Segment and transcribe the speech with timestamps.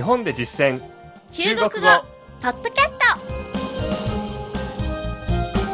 [0.00, 0.80] 日本で実践。
[1.30, 1.70] 中国語。
[2.40, 2.92] ポッドキャス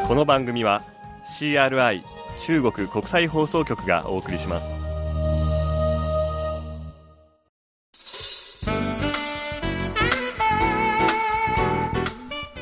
[0.02, 0.08] ト。
[0.08, 0.82] この番組は
[1.38, 2.02] CRI
[2.44, 4.74] 中国国際放送局がお送りします。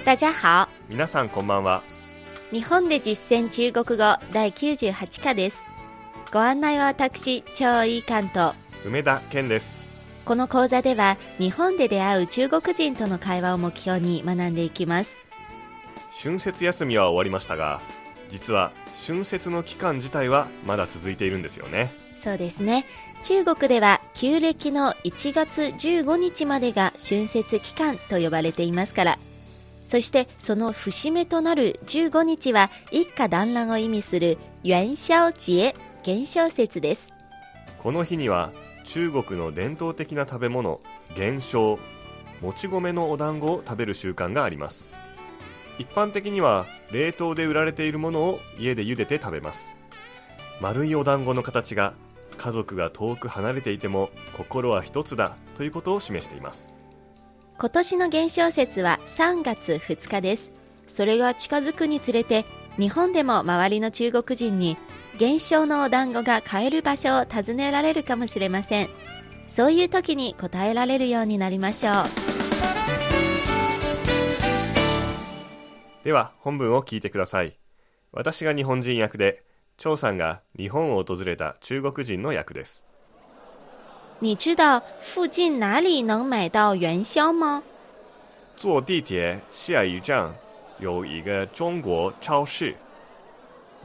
[0.05, 0.69] 大家好。
[0.91, 1.83] 皆さんこんばんは。
[2.51, 5.62] 日本で実践中国語第98課です。
[6.31, 8.53] ご案内は私超いい関東
[8.85, 9.84] 梅田健です
[10.24, 15.15] この講座では日本で出会う中国人との会話を目標に学んでいきます。
[16.23, 17.82] 春節休みは終わりましたが
[18.30, 18.73] 実は
[19.06, 21.92] 春節の期間自体はまだ続いているんですよね。
[22.23, 22.87] そうですね。
[23.23, 29.18] 中国では旧暦の1月15日までが春節期間と呼ばれていますから。
[29.87, 37.12] そしてその節目となる15日は一家団らんを意味する元宵節元宵節です。
[37.79, 38.51] この日には
[38.84, 40.80] 中国の伝統的な食べ物
[41.16, 41.79] 元宵
[42.40, 44.93] もち米のお団子を食べる習慣があります。
[45.79, 49.77] 一般的には冷凍で売られているものを家で茹でて食べます。
[50.60, 51.95] 丸いお団子の形が
[52.37, 56.74] 家族が遠く離れていても心は一つだということを示しています。
[57.59, 60.51] 今年の元宵節は3月2日です。
[60.87, 62.45] それが近づくにつれて
[62.77, 64.77] 日本でも周りの中国人に
[65.19, 68.88] 元宵のお団子が買える場所を尋ねられるかもしれません。
[69.48, 71.94] そういう時に答えられるようになりましょう。
[76.03, 77.56] では本文を聞いてください。
[78.10, 79.44] 私が日本人役で
[79.76, 82.87] 張さんが日本を訪れた中国人の役です。
[84.21, 87.62] 你知道附近哪里能买到元宵吗？
[88.56, 90.34] 坐地铁下一站
[90.78, 92.75] 有一个中国超市，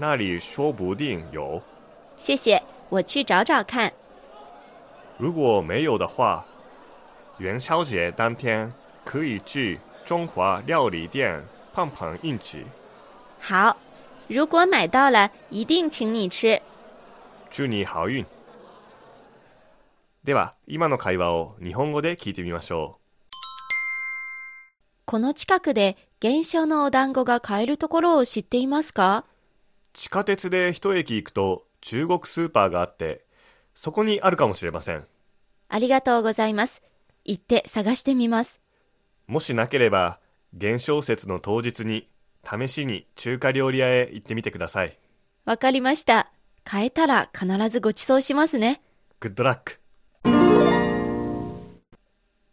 [0.02, 1.62] 那里说不定有。
[2.18, 3.92] 谢谢，我去找找看。
[5.18, 6.46] 如果没有的话，
[7.38, 8.72] 元宵节当天
[9.04, 12.66] 可以去中华料理店碰碰运气。
[13.42, 13.76] 好，
[14.30, 16.62] 如果买到了，一定请你吃。
[17.52, 18.26] 祝你好运。
[20.24, 23.00] では今の会話を日本語で聞いてみましょう
[25.06, 29.26] この近くで元宵のお団子が買えるところを知っていますか？
[29.94, 33.26] 地下鉄で一駅行くと中国スーパーがあって
[33.74, 35.06] そこにあるかもしれません。
[35.70, 36.82] ありがとうございます。
[37.26, 38.60] 行って探してみます。
[39.28, 40.20] もしなければ
[40.54, 42.10] 元宵節の当日に
[42.44, 44.98] 試しに中華料理屋へ行ってみてください。
[45.46, 46.32] わかりました。
[46.64, 48.82] 買えたら必ずご馳走しますね。
[49.20, 49.80] グッドラック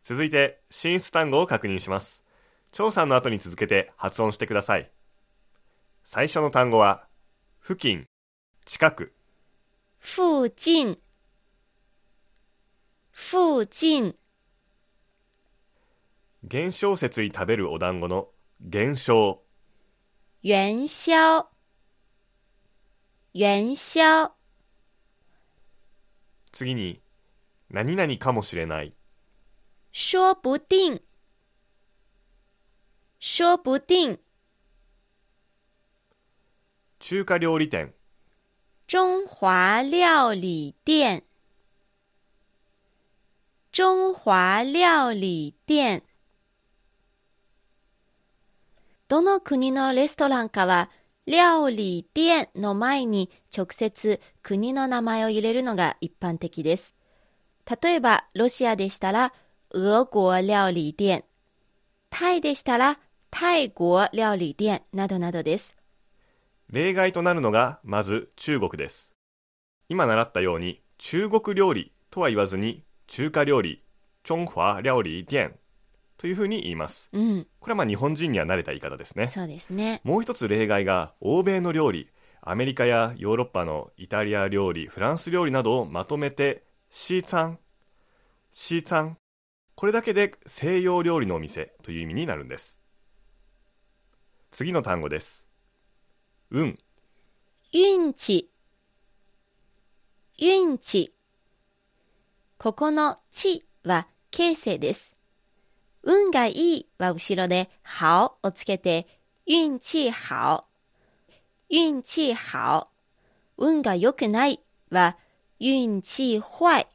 [0.03, 2.25] 続いて進出単語を確認します。
[2.71, 4.91] 張さんの後に続けて発音してください。
[6.05, 7.07] 最初の単語は
[7.66, 8.06] 付近
[8.65, 9.12] 近く。
[10.00, 11.00] 附近。
[13.12, 14.15] 附近。
[16.44, 18.28] 元宵節に食べるお団子の
[18.60, 19.41] 元宵
[20.44, 21.49] 元宵。
[23.34, 24.31] 元宵。
[26.53, 27.00] 次に
[27.69, 28.94] 何々かもしれない。
[29.91, 31.03] 说不定。
[33.19, 34.21] 说不定
[37.09, 37.94] 中華料理店
[38.89, 41.22] 中華料理店
[43.71, 46.03] 中華料理店
[49.06, 50.91] どの国のレストランかは
[51.28, 56.97] 料理店の前に直接国の名前を入れるのが一般的です。
[57.81, 59.33] 例えば、ロシアでしたら、
[59.71, 61.22] 俄国料理店。
[62.11, 62.99] タイでしたら、
[63.31, 65.76] タイ国料理店などなどです。
[66.71, 69.15] 例外となるのが、まず中国です。
[69.88, 73.84] 今習ったように、中国料理とは言わずに、中華料理、
[74.25, 75.54] 中華料理店
[76.19, 77.09] というふうに言います。
[77.12, 77.47] うん。
[77.60, 79.28] これはまあ日本人には慣れた言い方ですね。
[79.28, 80.00] そうですね。
[80.03, 82.10] もう一つ例外が、欧米の料理、
[82.41, 87.59] アメリカやヨーロッパのイタリア料理、フランス料理などをまとめてシーツァン、
[88.51, 89.19] シーツァン。
[89.74, 92.80] これだけで西洋料理のお店という意味になるんです。
[94.51, 95.46] 次の単語です。
[96.51, 96.78] 運。
[97.75, 98.48] 運気。
[100.41, 101.13] 運気。
[102.57, 105.16] ここの地は形成です。
[106.04, 109.09] 運がいいは後ろで好をつけて、
[109.48, 110.65] 運気好。
[111.69, 112.91] 運気好。
[113.59, 114.60] 運が良くない
[114.91, 115.16] は
[115.60, 116.87] 運気坏。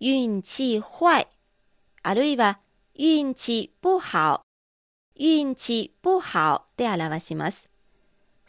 [0.00, 1.28] 運気坏。
[2.02, 2.60] あるいは、
[2.98, 4.40] 運気不好。
[5.18, 7.69] 運気不好で表します。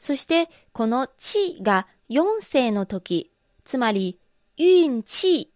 [0.01, 3.31] そして、この地が4世の時、
[3.65, 4.19] つまり、
[4.57, 5.53] 運気、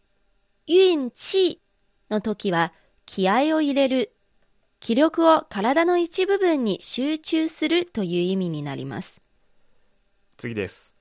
[0.69, 1.63] 運気
[2.12, 2.71] の時は、
[3.07, 4.15] 気合を入れる。
[4.80, 9.19] 気力を体の一部分に集中するという意味になります。
[10.38, 10.95] 次です。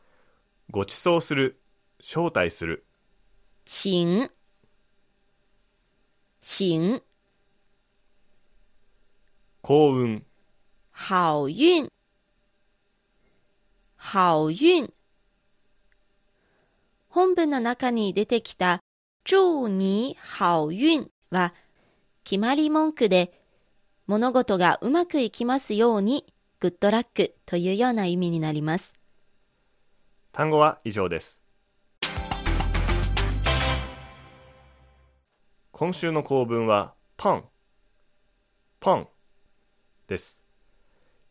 [0.70, 1.60] ご馳走する、
[2.00, 2.86] 招待する、
[3.66, 4.30] 请、
[6.40, 7.02] 请、
[9.60, 10.24] 幸運、
[10.94, 11.93] 好运、
[14.06, 14.92] 好運。
[17.08, 18.80] 本文の中に出てきた
[19.24, 21.54] 祝你好運は
[22.22, 23.40] 決まり文句で
[24.06, 26.26] 物事がうまくいきますように
[26.60, 28.92] グッドラックというような意味になります。
[30.32, 31.40] 単語は以上です。
[35.72, 37.44] 今週の構文はパン、
[38.80, 39.08] パン
[40.06, 40.44] です。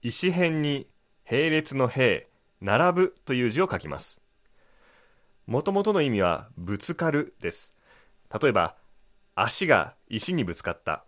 [0.01, 0.87] 石辺に
[1.29, 2.32] 並列の並、
[2.63, 4.21] 並ぶという字を書きます。
[5.45, 7.75] もともとの意味はぶつかるです。
[8.41, 8.77] 例えば、
[9.35, 11.03] 足が石にぶつかった。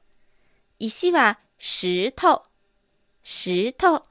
[0.80, 2.44] 石は石頭、
[3.24, 4.04] 石頭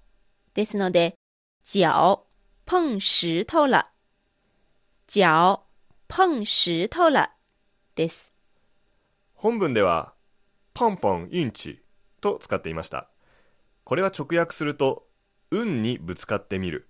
[0.55, 1.17] ですので、
[1.63, 2.25] 脚
[2.65, 3.91] 碰石頭了。
[5.07, 5.61] 脚
[6.09, 7.29] 碰石頭了
[7.95, 8.33] です。
[9.35, 10.15] 本文では、
[10.73, 11.83] ポンポンインチ
[12.23, 13.11] と使っていました。
[13.85, 15.07] これは直訳すると、
[15.51, 16.89] 運にぶつかってみる。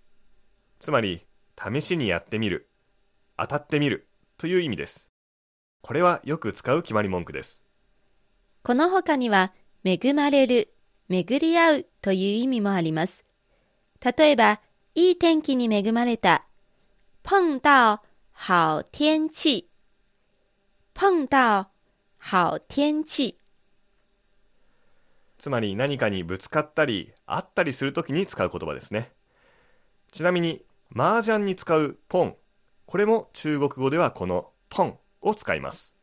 [0.85, 1.25] つまり、
[1.59, 2.69] 試しにやってみる。
[3.39, 5.11] 当たってみるという意味です。
[5.81, 7.65] これはよく使う決まり文句です。
[8.63, 10.75] この他には、恵まれる、
[11.09, 13.25] 巡り合うという意味もあります。
[14.05, 14.61] 例えば、
[14.95, 16.47] いい天気に恵まれた。
[17.23, 18.03] 碰到
[18.35, 19.71] 好天氣。
[20.93, 21.71] 碰到
[22.19, 23.39] 好天氣。
[25.39, 29.13] つまり何かにぶつかったり、あったりするときに使う言葉ですね。
[30.13, 30.63] ちなみに、
[30.97, 32.37] 麻雀に使うポン。
[32.87, 35.99] これも中国語ではこのポンを使います。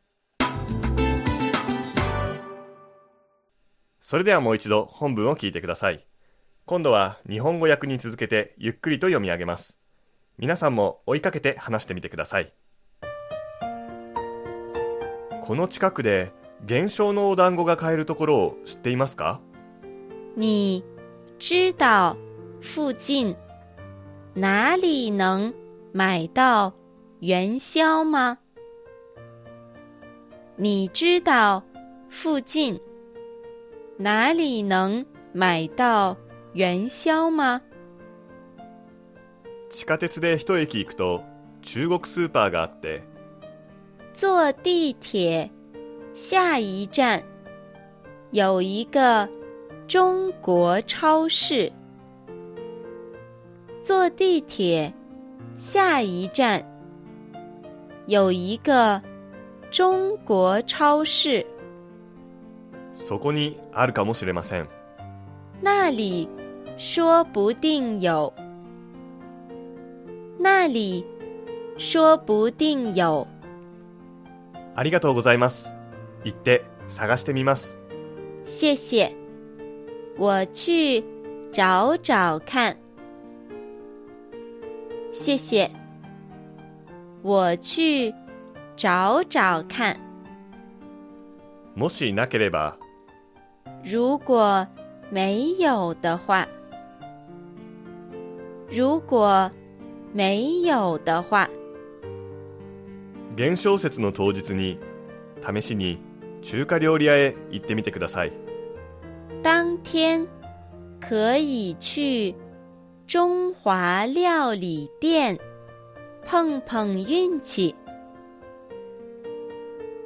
[4.02, 6.06] それではもう一度本文を聞いてください。
[6.66, 9.80] 今度は日本語訳に続けてゆっくりと読み上げます。
[10.38, 12.52] 皆さんも追いかけて話してみてください。
[15.42, 16.34] この近くで
[16.66, 19.40] 現象のお団子が買えるところを知っていますか？
[20.36, 20.84] 你
[21.40, 22.18] 知道
[22.60, 23.38] 附近
[24.33, 25.54] 哪里能
[25.92, 26.74] 买到
[27.19, 28.38] 元宵吗？
[30.56, 31.62] 你知道
[32.10, 32.80] 附近
[33.98, 36.16] 哪里能买到
[36.54, 37.62] 元宵吗？
[39.69, 41.25] 地下鉄で一駅行くと
[41.62, 43.01] 中国スーパーがあって
[44.13, 45.51] 坐地铁
[46.13, 47.22] 下一站
[48.31, 49.28] 有一个
[49.89, 51.74] 中国超市。
[53.83, 54.94] 坐地铁
[55.57, 56.63] 下一站。
[58.07, 59.01] 有一个
[59.72, 61.45] 中国超市，
[62.94, 64.68] そこにあるかもしれません。
[65.62, 66.28] 那里
[66.78, 68.33] 说不定有，
[70.39, 71.06] 那里
[71.78, 73.28] 说不定有。
[74.75, 75.74] ありがとうございます。
[76.24, 77.78] 行って探してみます。
[78.45, 79.12] 谢谢，
[80.18, 81.04] 我去
[81.51, 82.78] 找找看。
[85.13, 85.69] 谢谢，
[87.22, 88.13] 我去
[88.75, 89.98] 找找看。
[91.76, 92.78] もしなければ。
[93.83, 94.68] 如果
[95.12, 96.47] 没有的话，
[98.69, 99.52] 如果
[100.14, 101.50] 没有的话，
[103.35, 104.80] 現象説の当日に
[105.42, 106.00] 試しに
[106.42, 108.31] 中華料理屋へ行ってみてください。
[109.44, 110.28] 当天
[111.00, 112.35] 可以去
[113.11, 115.37] 中华料理店。
[116.25, 117.75] 碰碰运气。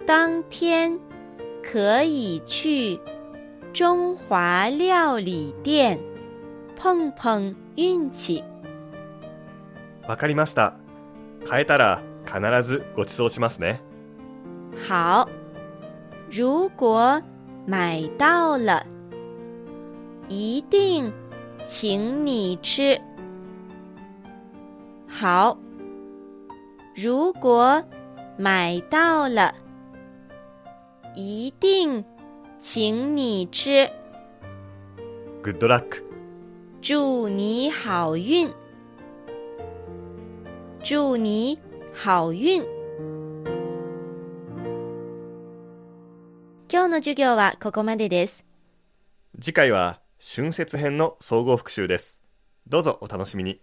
[0.08, 1.00] 当天
[1.62, 3.00] 可以去
[3.74, 6.00] 中华料理店。
[6.76, 8.44] 碰碰运气。
[10.08, 10.74] わかりました。
[11.46, 13.82] 買えたら必ずご馳走しますね。
[14.90, 15.30] 好，
[16.32, 17.22] 如果
[17.68, 18.84] 买到了，
[20.28, 21.14] 一定
[21.66, 23.02] 请你吃。
[25.08, 25.58] 好，
[26.96, 27.84] 如果
[28.38, 29.56] 买到了，
[31.16, 32.06] 一定
[32.60, 33.90] 请你吃。
[35.42, 36.04] グッドラック
[36.82, 38.54] 祝你好运，
[40.84, 41.58] 祝你
[41.94, 42.64] 好运。
[46.68, 48.44] 今日の授業はここまでです。
[49.40, 52.20] 次回は春節編の総合復習です。
[52.68, 53.62] どうぞお楽しみに。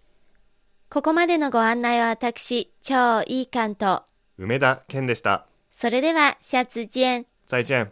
[0.89, 4.03] ここまでのご案内は私、超いい関と
[4.37, 5.45] 梅田健でした。
[5.73, 7.25] それではシ、下次见。
[7.45, 7.91] 再ン。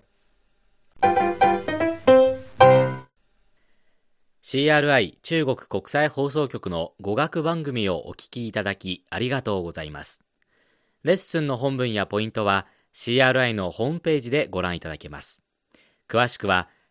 [4.41, 10.21] CRI 中国国際放送局の語学番組をお聞きいただきありがとうございます。
[11.03, 15.41] レッスンの本文やポイントは CRI のホームページでご覧いただけます。
[16.07, 16.69] 詳しくは